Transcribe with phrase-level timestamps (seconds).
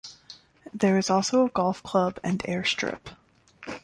[0.73, 3.11] There is also a golf club and air strip.